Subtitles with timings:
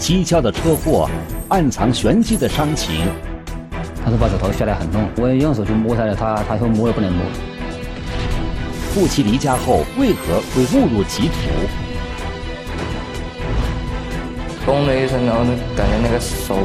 [0.00, 1.10] 蹊跷的车祸，
[1.50, 3.06] 暗藏玄机的伤情。
[4.02, 7.22] 他说把手头下来很痛，我用手去摸下来，他他说摸也不能摸。
[8.94, 11.34] 夫妻离家后为何会误入歧途？
[14.64, 15.44] 咚的一声，然后
[15.76, 16.56] 感觉那个手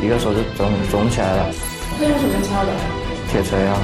[0.00, 1.46] 一个手就肿肿起来了。
[1.98, 2.72] 那用什么敲的？
[3.32, 3.76] 铁锤啊！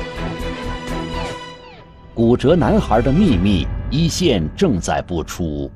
[2.15, 5.69] 骨折男孩的秘密，一线正在播出。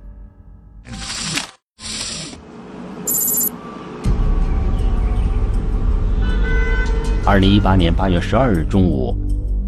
[7.29, 9.13] 二零一八年八月十二日中午，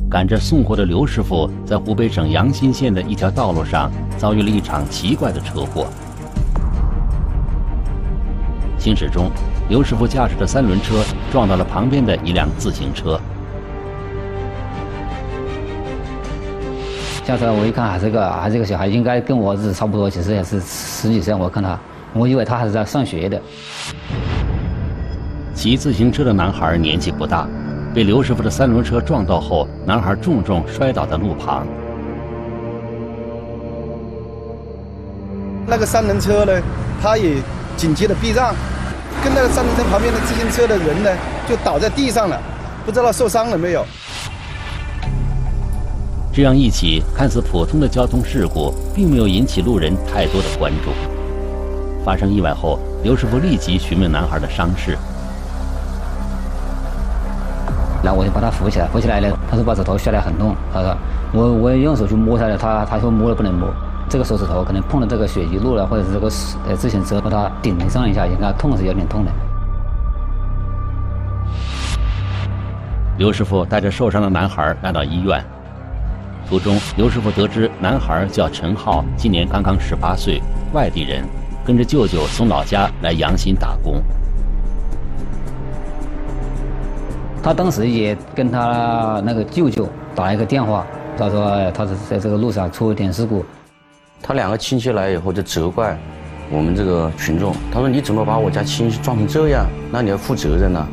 [0.08, 5.88] 赶着送货的刘师傅在湖北省阳新县的一条道路上遭遇了一场奇怪的车祸。
[8.78, 9.28] 行驶中，
[9.68, 13.20] 刘师傅驾驶的三轮车撞到了旁边的一辆自行车。
[17.24, 21.34] 下车我一看，还是个还是个小孩，应该跟我儿子差不多，其实也是十几岁。
[21.34, 21.76] 我看他，
[22.14, 23.42] 我以为他还是在上学的。
[25.58, 27.44] 骑自行车的男孩年纪不大，
[27.92, 31.66] 被刘师傅的三轮车撞到后，男孩重重摔倒在路旁。
[35.66, 36.52] 那个三轮车呢，
[37.02, 37.42] 他也
[37.76, 38.54] 紧急的避让，
[39.24, 41.10] 跟那个三轮车旁边的自行车的人呢，
[41.48, 42.40] 就倒在地上了，
[42.86, 43.84] 不知道受伤了没有。
[46.32, 50.92] 这样一起看似普通的交通事故，并没有引起路人太多的关注。
[52.04, 54.96] 发生意外后，刘师傅立即询问男孩的伤势。
[58.12, 60.96] 我就把他扶起来，扶起来呢，他说把指头下来很痛，他说
[61.32, 63.68] 我我用手去摸下来，他他说摸也不能摸，
[64.08, 66.26] 这个手指头可能碰了这个血迹路了，或者是这个
[66.68, 69.30] 呃自行车把他顶上一下，应该痛是有点痛的。
[73.16, 75.42] 刘师傅带着受伤的男孩来到医院，
[76.48, 80.40] 途中刘师傅得知男孩叫陈浩，今年刚刚十八岁，
[80.72, 81.24] 外地人，
[81.64, 84.00] 跟着舅舅从老家来阳新打工。
[87.42, 90.86] 他当时也跟他那个舅舅打了一个电话，
[91.16, 93.44] 他说他是在这个路上出了点事故。
[94.22, 95.96] 他两个亲戚来以后就责怪
[96.50, 99.66] 我们这个群众，他说你怎么把我家亲戚撞成这样？
[99.90, 100.86] 那你要负责任呐。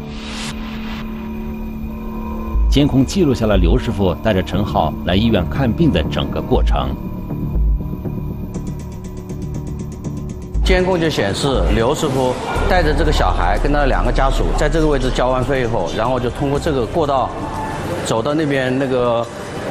[2.70, 6.90] 监控记录下了刘师傅带着陈浩来医院看病的整个过程。
[10.66, 12.34] 监控就显示刘师傅
[12.68, 17.30] 带着这个小孩跟他两个家属在这个位置交完费以后，然后就通过这个过道
[18.04, 19.24] 走到那边那个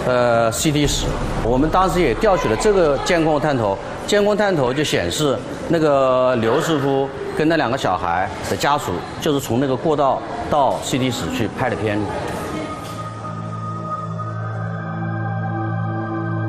[0.06, 1.06] 呃 CT 室。
[1.43, 5.37] 我们当时也调取了这个监控探头，监控探头就显示
[5.69, 12.06] 那个刘师傅跟那两个小孩的家属就是从那个过道到 CT 室去拍的片子。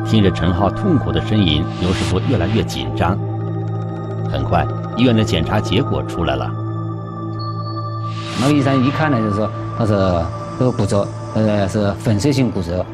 [0.07, 3.17] 听着陈浩痛苦的呻吟，刘师傅越来越紧张。
[4.35, 6.51] 很快，医院的检查结果出来了。
[8.41, 9.93] 那个医生一看呢，就是说他是
[10.59, 12.85] 这个骨折，呃，是粉碎性骨折，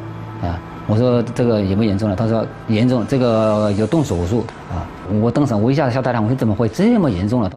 [0.44, 2.16] 啊，我说这个严不严重了？
[2.16, 4.86] 他说严重，这个要动手术啊。
[5.20, 7.52] 我当时我一下子吓大了，我说怎么会这么严重了？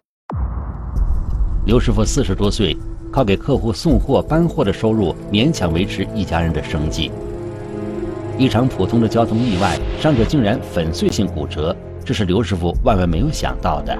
[1.67, 2.75] 刘师傅四十多岁，
[3.11, 7.11] 靠给客户送货搬货的收入勉强维持一家人的生计。
[8.35, 11.75] 一场普通的交通意外，伤者竟然粉碎性骨折。
[12.05, 13.97] 这是刘师傅万万没有想到的。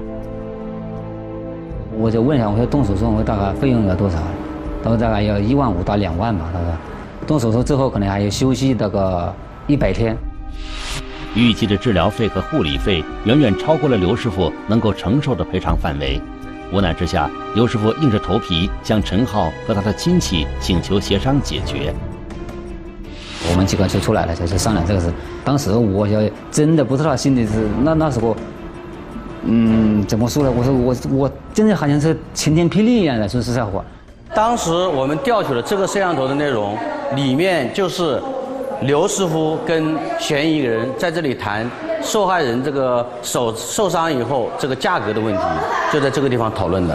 [1.98, 4.18] 我就问一下，我说动手术，我大概费用要多少？
[4.84, 6.44] 他说大概要一万五到两万吧。
[6.52, 6.68] 他说，
[7.26, 9.34] 动手术之后可能还要休息那个
[9.66, 10.16] 一百天。
[11.34, 16.20] 预计的治疗费和护理费远远超过了刘师傅能够承受的赔偿范围。
[16.72, 21.92] 无奈之下，刘师傅硬着头皮向陈浩和他的亲戚请求协商解决。
[23.56, 25.10] 我们几个就出来了，就是商量这个事。
[25.42, 28.36] 当时我就真的不知道心里是那那时候，
[29.44, 30.52] 嗯，怎么说呢？
[30.54, 33.82] 我说我我真的好像是晴天霹雳一样的，说实在话。
[34.34, 36.76] 当时我们调取了这个摄像头的内容，
[37.14, 38.20] 里面就是
[38.82, 41.66] 刘师傅跟嫌疑人在这里谈
[42.02, 45.42] 受害人这个手受伤以后这个价格的问题，
[45.90, 46.94] 就在这个地方讨论的。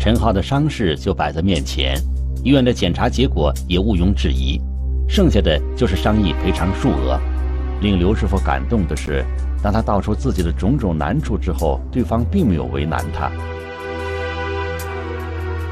[0.00, 1.94] 陈浩的伤势就摆在面前。
[2.44, 4.60] 医院的检查结果也毋庸置疑，
[5.08, 7.18] 剩下的就是商议赔偿数额。
[7.80, 9.24] 令刘师傅感动的是，
[9.62, 13.30] 当他道出自己的种种难处之后，对方并没有为难他。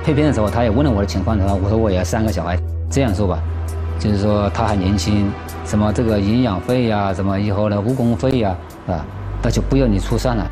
[0.04, 2.58] 配片的时候，他也问了我的情况，他说：“我说我要三个小孩，
[2.90, 3.40] 这样说吧，
[3.98, 5.30] 就是说他还年轻，
[5.64, 9.04] 什么这个营养费呀，什么以后的误工费呀，啊，
[9.42, 10.50] 那就不要你出算了，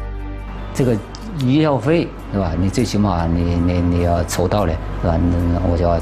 [0.72, 0.96] 这个。”
[1.40, 2.52] 医药费是吧？
[2.58, 4.72] 你最起码你你你要筹到了
[5.02, 5.18] 是吧？
[5.18, 5.98] 那我就要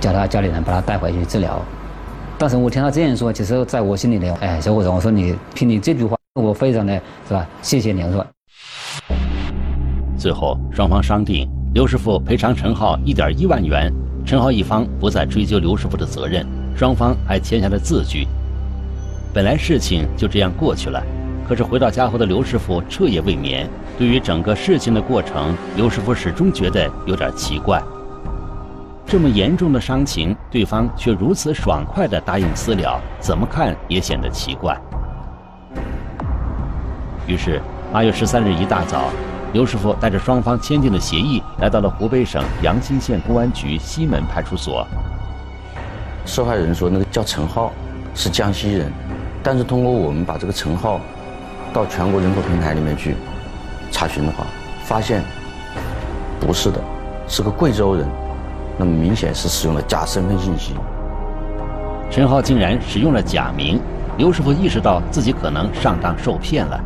[0.00, 1.60] 叫他家里人把他带回去治疗。
[2.38, 6.94] 当时我听他这样说，其实在我心里呢，哎，小伙子，我说你听你这句话，我非常的
[7.28, 7.46] 是吧？
[7.62, 8.26] 谢谢你，是吧。
[10.18, 13.92] 最后双方商定，刘师傅赔偿陈浩一点一万元，
[14.24, 16.44] 陈浩一方不再追究刘师傅的责任，
[16.76, 18.26] 双方还签下了字据。
[19.32, 21.00] 本来事情就这样过去了，
[21.46, 23.68] 可是回到家后的刘师傅彻夜未眠。
[23.98, 27.82] 对于整个事情的过程，刘师傅始终觉得有点奇怪。
[29.04, 34.80] 这么严重的伤情，对方却如此爽快地答应私了，怎么看也显得奇怪。
[37.26, 37.60] 于是，
[37.92, 39.10] 八月十三日一大早，
[39.52, 44.86] 刘师傅带着双方签订的协议，来到了湖北省阳新县公安局西门派出所。
[46.24, 47.70] 受害人说，那个叫陈浩，
[48.14, 48.90] 是江西人，
[49.42, 51.00] 但是通过我们把这个陈浩
[51.72, 53.16] 到全国人口平台里面去
[53.90, 54.44] 查询的话，
[54.84, 55.22] 发现
[56.40, 56.80] 不是的，
[57.26, 58.06] 是个贵州人。
[58.78, 60.74] 那么明显是使用了假身份信息。
[62.10, 63.80] 陈浩竟然使用了假名，
[64.16, 66.80] 刘师傅意识到自己可能上当受骗了。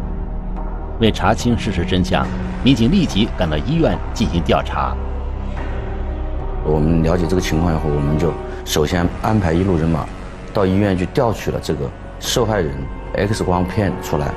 [1.00, 2.27] 为查清事实真相，
[2.62, 4.97] 民警立即赶到医院进行调查。
[6.65, 8.33] 我们了解这个情况以后，我们就
[8.65, 10.05] 首先安排一路人马
[10.53, 11.88] 到医院去调取了这个
[12.19, 12.73] 受害人
[13.15, 14.33] X 光片出来。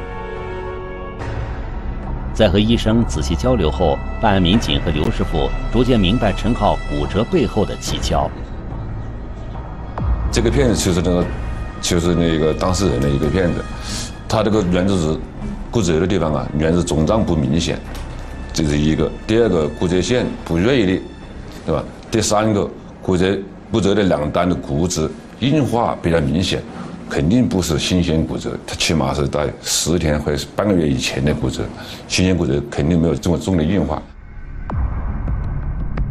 [2.39, 8.31] 在和医生仔细交流后，办案民警和刘师傅逐渐明白陈浩骨折背后的蹊跷。
[10.31, 11.25] 这个片子就是那个，
[11.81, 13.62] 就是那个当事人的一个片子，
[14.25, 15.19] 他这个原子是
[15.69, 17.77] 骨折的地方啊，原子肿胀不明显，
[18.53, 21.01] 这是一个；第二个骨折线不锐利，
[21.65, 21.83] 对吧？
[22.09, 22.65] 第三个
[23.01, 23.38] 骨折
[23.69, 26.63] 骨折的两端的骨质硬化比较明显。
[27.10, 31.64] 肯定不是新鲜骨折，它起码是在十天或者是半个月以前的骨折。
[32.08, 34.00] 新鲜骨折肯定没有这么重的硬化。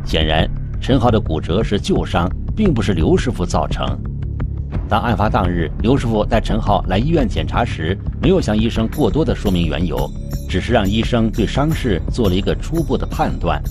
[0.04, 0.50] 显然，
[0.80, 3.86] 陈浩的骨折是旧伤，并不是刘师傅造成。
[4.88, 10.10] 当案发当日，刘师傅带陈浩来医院检查时，没有向医生过多的说明缘由，
[10.48, 13.62] 只是让医生对伤势做了一个初步的判断，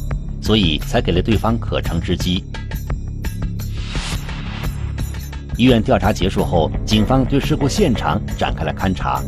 [0.41, 2.43] 所以才给了对方可乘之机。
[5.57, 9.23] 医院调查结束后，警方对事故现场展开了勘查。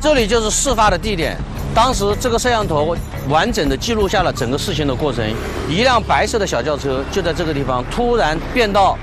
[0.00, 1.36] 这里就是事发的地点，
[1.74, 2.96] 当时这个摄像头
[3.28, 5.28] 完整的记录下了整个事情的过程。
[5.68, 8.96] 一辆白色的小轿车就在这个地方突然变道，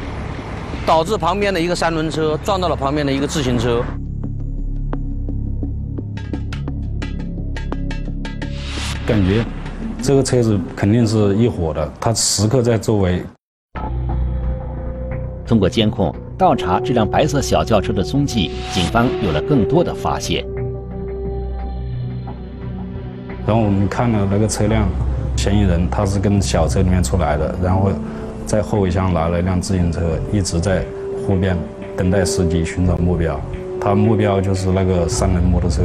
[0.86, 3.84] 导致旁边的一个三轮车撞到了旁边的一个自行车。
[9.06, 9.46] 感觉。
[10.08, 13.24] 这个车子肯定是一伙的，他时刻在周围。
[15.48, 20.46] 通过监控倒查这辆白色小轿车的踪迹，警方有了更多的发现。
[23.48, 24.88] 然后我们看了那个车辆，
[25.36, 27.90] 嫌疑人他是跟小车里面出来的，然后
[28.46, 30.86] 在后备箱拿了一辆自行车，一直在
[31.26, 31.58] 湖边
[31.98, 33.42] 等待司机寻找目标。
[33.82, 35.82] 他目标就是那个三轮摩托车。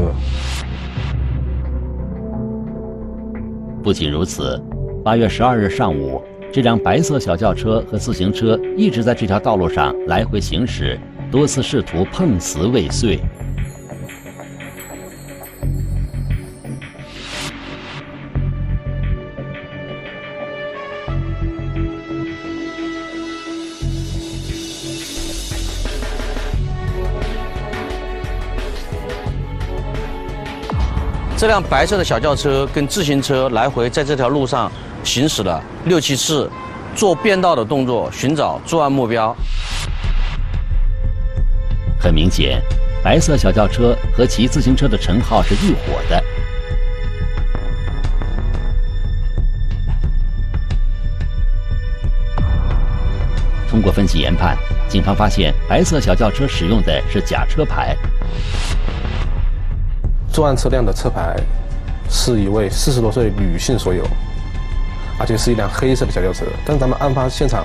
[3.91, 4.57] 不仅如此，
[5.05, 6.23] 八月十二日上午，
[6.53, 10.97] 这辆白色小轿车和自行车一直在这条道路上来回行驶，
[11.29, 13.19] 多次试图碰瓷未遂。
[31.41, 34.71] 这辆白色的小轿车跟自行车来回在这条路上
[35.03, 36.51] 行驶了六七次，
[36.95, 39.35] 做变道的动作，寻找作案目标。
[41.99, 42.61] 很明显，
[43.03, 46.23] 白色小轿车和骑自行车的陈浩是一伙的。
[53.71, 54.59] 通过分析研判，
[54.91, 57.97] 警方发现白色小轿车使用的是假车牌。
[60.33, 61.37] 作案车辆的车牌
[62.09, 64.05] 是一位四十多岁女性所有，
[65.19, 66.45] 而且是一辆黑色的小轿车。
[66.65, 67.65] 但咱们案发现场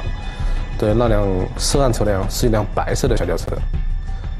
[0.78, 1.26] 的那辆
[1.58, 3.46] 涉案车辆是一辆白色的小轿车。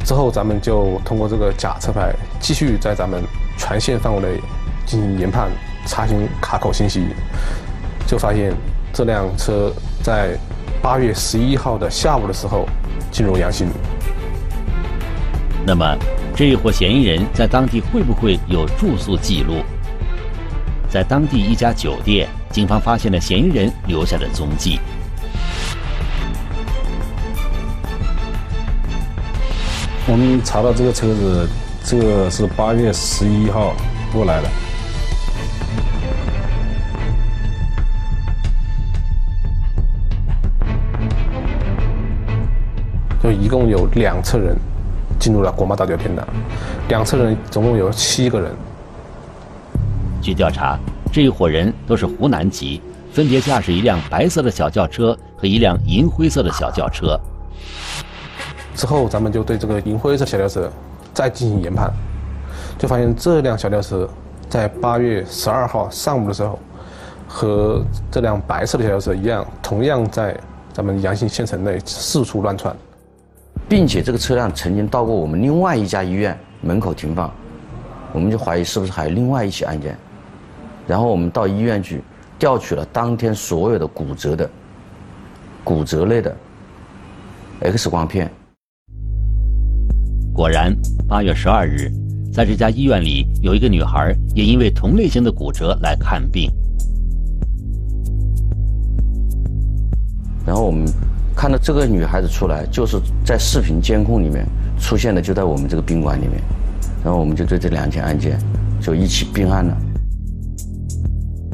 [0.04, 3.24] 之后，咱们就通过这个假车牌，继续在咱们
[3.58, 4.40] 全县范围内
[4.86, 5.50] 进行研判、
[5.88, 7.08] 查询卡口信息，
[8.06, 8.54] 就发现
[8.94, 9.72] 这辆车
[10.04, 10.38] 在
[10.80, 12.68] 八月十一号的下午的时候
[13.12, 13.68] 进入阳新。
[15.66, 15.98] 那么，
[16.36, 19.64] 这一伙嫌疑人在当地会不会有住宿记录？
[20.90, 24.78] 在当地一家酒店，警方发现了嫌疑人留下的踪迹。
[30.06, 31.48] 我们查到这个车子，
[31.86, 33.74] 这是八月十一号
[34.12, 34.50] 过来的，
[43.24, 44.54] 就一共有两车人。
[45.20, 46.28] 进入了国贸大酒店的。
[46.90, 48.52] 两侧人，总共有七个人，
[50.22, 50.78] 据调查，
[51.12, 52.82] 这一伙人都是湖南籍，
[53.12, 57.20] 分别驾驶一辆白色的小轿车和一辆银灰色的小轿车。
[58.76, 60.70] 之后，咱们就对这个银灰色小轿车
[61.14, 61.92] 再进行研判，
[62.78, 64.08] 就发现这辆小轿车
[64.50, 66.60] 在八月十二号上午的时候，
[67.28, 67.82] 和
[68.12, 70.38] 这辆白色的小轿车一样，同样在
[70.74, 72.76] 咱们阳信县城内四处乱窜，
[73.68, 77.34] 并且这个车辆曾经到过我们另外一家医院门口停放，
[78.14, 79.98] 我们就怀疑是不是还有另外一起案件。
[80.88, 82.02] 然后我们到医院去
[82.38, 84.48] 调取了当天所有的骨折的
[85.64, 86.36] 骨折类的
[87.62, 88.32] X 光片。
[90.32, 90.76] 果然，
[91.08, 91.90] 八月十二日，
[92.32, 96.52] 在这家医院里，有一个女孩也因为同类型的骨折来看病。
[100.46, 100.86] 然后我们
[101.46, 104.44] 看到这个女孩子出来，就是在视频监控里面
[104.80, 106.42] 出现的，就在我们这个宾馆里面。
[107.04, 108.40] 然后我们就对这两起案件
[108.82, 109.78] 就一起并案了。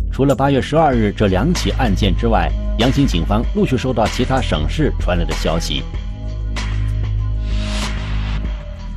[0.09, 5.83] 除了八月十二日这两起案件之外，阳新警方陆续收到其他省市传来的消息。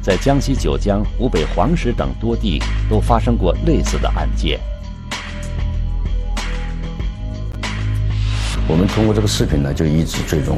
[0.00, 4.60] 在江西九江、湖北黄石等多地都发生过类似的案件。
[8.68, 10.56] 我们通过这个视频呢，就一直追踪。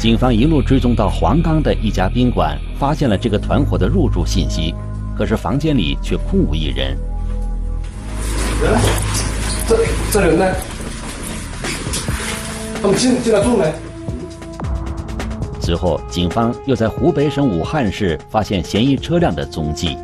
[0.00, 4.74] 警方一路追踪到黄冈的一家宾馆，发现了这个团伙的入住信息，
[5.14, 6.96] 可是房间里却空无一人。
[8.62, 8.80] 人？
[9.68, 9.76] 这
[10.10, 10.54] 这人呢？
[12.80, 13.70] 他们进进来住没？
[15.60, 19.98] 随后，警方又在湖北省武汉市发现嫌疑车辆的踪迹。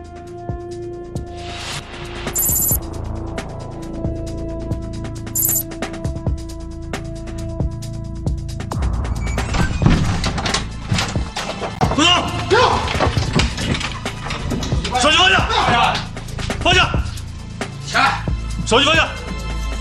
[18.66, 19.08] 手机放下！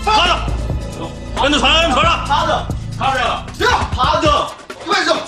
[0.04, 0.32] 趴着！
[1.42, 2.24] 跟着船船上！
[2.24, 2.66] 趴着！
[2.96, 3.44] 趴着！
[3.58, 4.46] 不要趴着！
[4.86, 5.20] 为什么？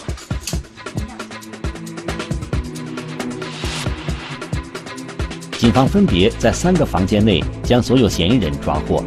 [5.58, 9.02] 警方分别在三个房间内将所有嫌疑人抓获。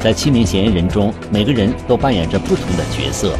[0.00, 3.36] 在七名嫌疑人中，每个人都扮演着不同的角色。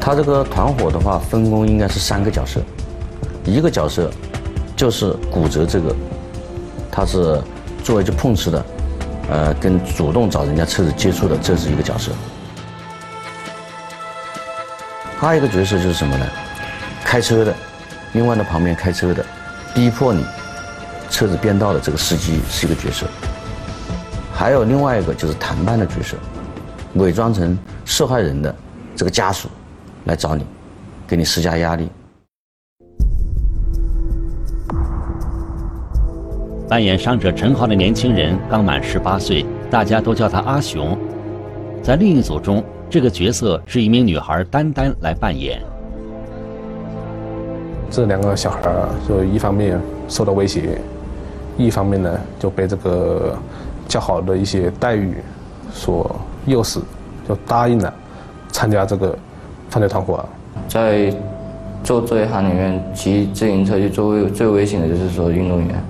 [0.00, 2.60] 他这个团伙的话，分工应该是三个角色，
[3.44, 4.10] 一个角色
[4.80, 5.94] 就是骨折这个，
[6.90, 7.38] 他是
[7.84, 8.64] 作为去碰瓷的，
[9.30, 12.12] 呃，跟主动找人家车子接触的，这是一个角色。
[15.18, 16.26] 还有一个角色就是什么呢？
[17.04, 17.54] 开车的，
[18.14, 19.22] 另外呢旁边开车的，
[19.74, 20.24] 逼迫你
[21.10, 23.06] 车子变道的这个司机是一个角色。
[24.32, 26.16] 还有另外一个就是谈判的角色，
[26.94, 28.56] 伪装成受害人的
[28.96, 29.46] 这个家属。
[30.04, 30.46] 来找你，
[31.06, 31.90] 给你施加压力。
[36.70, 40.96] 扮演伤者陈浩的年轻人刚满十八岁，大家都叫他阿雄。
[41.82, 45.60] 在另一组中，这个角色是一名女孩丹丹来扮演。
[47.90, 48.60] 这两个小孩
[49.08, 50.80] 就一方面受到威胁，
[51.58, 53.36] 一方面呢就被这个
[53.88, 55.16] 较好的一些待遇
[55.72, 56.14] 所
[56.46, 56.78] 诱使，
[57.28, 57.92] 就答应了
[58.52, 59.18] 参加这个。
[59.70, 60.24] 犯罪团伙
[60.66, 61.14] 在
[61.84, 65.84] 做这一行里面，骑自行车去做最危险的就是说运动员。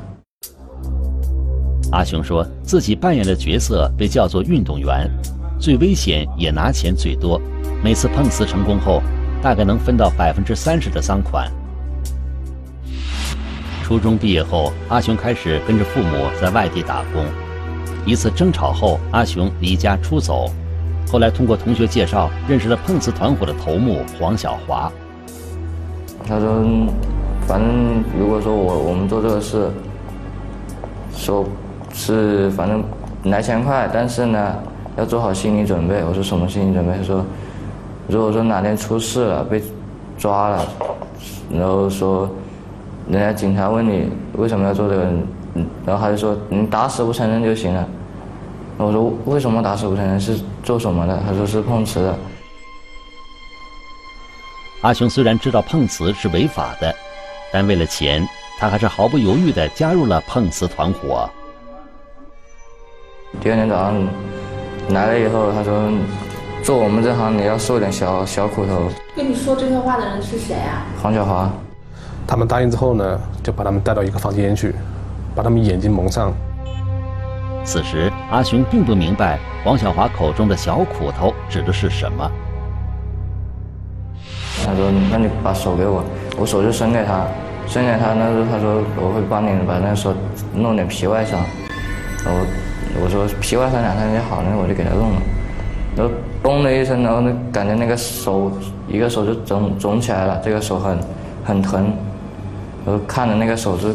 [1.92, 5.10] 阿雄说自己扮演的角色被叫做运动员，
[5.58, 7.40] 最危险也拿钱最多，
[7.82, 9.02] 每次碰瓷成功后，
[9.42, 11.50] 大概能分到百分之三十的赃款。
[13.82, 17.24] 初中毕业后，阿雄开始跟着父母在外地打工。
[18.06, 20.48] 一次争吵后，阿雄离家出走。
[21.10, 24.90] 后来通过同学介绍，认识了碰瓷团伙的头目黄小华。
[26.24, 26.62] 他说
[27.48, 29.68] ：“反正如果说我我们做这个事，
[31.12, 31.44] 说
[31.92, 32.82] 是反正
[33.24, 34.54] 来钱快，但是呢
[34.96, 37.24] 要做好心理准备。”我说：“什么心理准备？”他说
[38.08, 39.62] ：“如果说哪天出事了，被
[40.18, 40.66] 抓了，
[41.52, 42.28] 然后说
[43.08, 45.02] 人家警察问你为什么要做这个，
[45.84, 47.86] 然后他就说你打死不承认就行了。”
[48.78, 50.18] 我说为什么打死不承认？
[50.18, 51.20] 是做什么的？
[51.26, 52.18] 他说是碰瓷的。
[54.80, 56.94] 阿雄虽然知道碰瓷是违法的，
[57.52, 58.26] 但为了钱，
[58.58, 61.28] 他还是毫不犹豫地加入了碰瓷团伙。
[63.38, 63.94] 第二天早上
[64.90, 65.90] 来了以后，他说
[66.62, 68.90] 做我们这行你要受点小小苦头。
[69.14, 70.82] 跟你说这些话的人是谁啊？
[71.00, 71.50] 黄小华。
[72.26, 74.74] 他们答应之后呢，就把他们带到一个房间去，
[75.34, 76.32] 把他们眼睛蒙上。
[77.64, 82.30] 此时，阿雄并不明白黄小华口中的小苦头指的是什么。
[84.66, 86.04] 他说：“那你把手给我。”
[86.38, 87.26] 我手就伸给他，
[87.66, 90.14] 伸给他那时候他说我会帮你把那手
[90.54, 91.40] 弄点皮外伤，
[92.24, 92.40] 然后
[93.02, 95.22] 我说皮外伤两三天好，那我就给他弄了，
[95.96, 98.50] 然后嘣的一声，然后那感觉那个手
[98.88, 100.98] 一个手就肿肿起来了，这个手很
[101.44, 101.92] 很疼，
[102.84, 103.94] 然后看着那个手是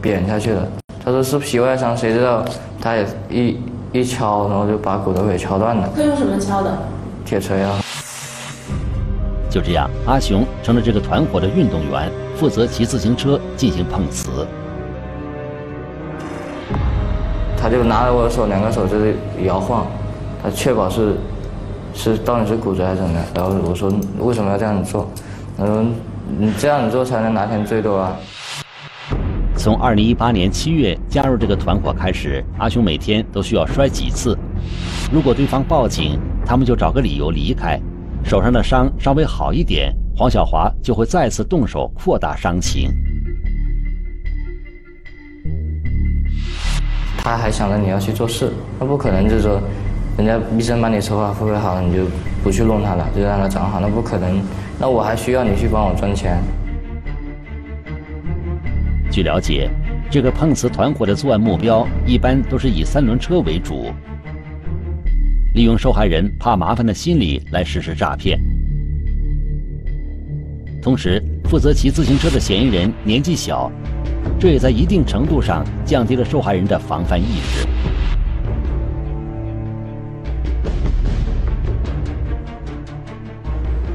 [0.00, 0.66] 扁下去了。
[1.04, 2.44] 他说是皮外伤，谁知道
[2.80, 3.58] 他也一
[3.92, 5.88] 一敲，然后就把骨头给敲断了。
[5.94, 6.78] 他用什么敲的？
[7.24, 7.78] 铁锤啊。
[9.48, 14.46] 就这样，阿雄成了这个团伙的运动员，负责骑自行车进行碰瓷。
[17.66, 19.84] 他就拿着我的手，两个手就是摇晃，
[20.40, 21.16] 他确保是
[21.92, 23.24] 是到底是骨折还是怎么样。
[23.34, 25.10] 然后我说为什么要这样子做？
[25.58, 25.84] 他说
[26.38, 28.16] 你这样子做才能拿钱最多啊。
[29.56, 34.38] 从2018年7月加入这个团伙开始，阿雄每天都需要摔几次。
[35.12, 37.76] 如果对方报警，他们就找个理由离开。
[38.22, 42.92] 手上的伤稍微好一点，黄小华就会再次动手扩大伤情。
[47.26, 49.60] 他还想着你要去做事，那不可能，就是说，
[50.16, 52.04] 人家医生帮你筹划复好了，你就
[52.40, 54.40] 不去弄他了，就让他长好，那不可能。
[54.78, 56.40] 那我还需要你去帮我赚钱。
[59.10, 59.68] 据了解，
[60.08, 63.86] 这个碰瓷团伙的作案目标一般都是以三轮车为主。
[65.54, 68.38] 利用受害人怕麻烦的心理来实施诈骗。
[70.80, 73.68] 同时，负责骑自行车的嫌疑人年纪小，
[74.38, 77.66] 这也在一定程度上降低了受害人的防范意识。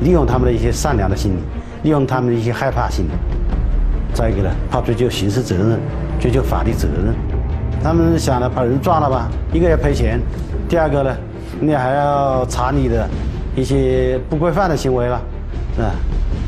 [0.01, 1.37] 利用他们的一些善良的心理，
[1.83, 3.09] 利用他们的一些害怕心理，
[4.15, 5.79] 再一个呢，怕追究刑事责任，
[6.19, 7.13] 追究法律责任。
[7.83, 10.19] 他们想着把人抓了吧，一个要赔钱，
[10.67, 11.15] 第二个呢？
[11.59, 13.07] 你还要查你的
[13.55, 15.15] 一些不规范的行为了，
[15.77, 15.93] 啊，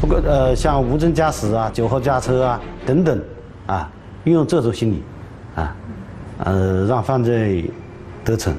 [0.02, 3.22] 不过呃，像无证驾驶啊、酒后驾车啊等等，
[3.68, 3.90] 啊，
[4.26, 5.04] 运用这种心理，
[5.56, 5.76] 啊，
[6.40, 7.70] 呃，让犯罪
[8.24, 8.54] 得逞。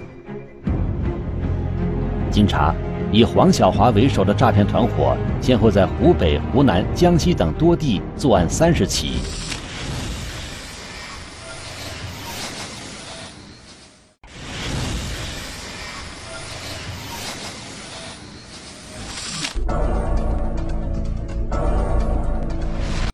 [2.30, 2.74] 经查，
[3.12, 9.43] 以黄小华为首的诈骗团伙，先后在湖北、湖南、江西等多地作案三十起。